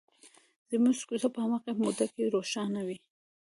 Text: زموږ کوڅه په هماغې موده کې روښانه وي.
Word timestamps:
زموږ 0.71 0.97
کوڅه 1.09 1.27
په 1.35 1.39
هماغې 1.43 1.71
موده 1.79 2.05
کې 2.13 2.31
روښانه 2.35 2.81
وي. 2.87 2.97